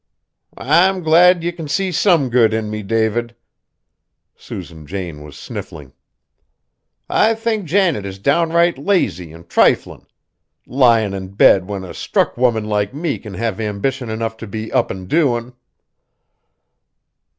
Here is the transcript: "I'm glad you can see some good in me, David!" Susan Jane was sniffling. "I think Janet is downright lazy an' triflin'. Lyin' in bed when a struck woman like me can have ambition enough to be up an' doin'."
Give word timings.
"I'm 0.57 1.03
glad 1.03 1.43
you 1.43 1.53
can 1.53 1.67
see 1.67 1.91
some 1.91 2.29
good 2.31 2.55
in 2.55 2.71
me, 2.71 2.81
David!" 2.81 3.35
Susan 4.35 4.87
Jane 4.87 5.21
was 5.21 5.37
sniffling. 5.37 5.93
"I 7.07 7.35
think 7.35 7.65
Janet 7.67 8.03
is 8.03 8.17
downright 8.17 8.79
lazy 8.79 9.31
an' 9.31 9.43
triflin'. 9.43 10.07
Lyin' 10.65 11.13
in 11.13 11.33
bed 11.35 11.67
when 11.67 11.83
a 11.83 11.93
struck 11.93 12.35
woman 12.35 12.63
like 12.65 12.95
me 12.95 13.19
can 13.19 13.35
have 13.35 13.59
ambition 13.59 14.09
enough 14.09 14.37
to 14.37 14.47
be 14.47 14.71
up 14.71 14.89
an' 14.89 15.05
doin'." 15.05 15.53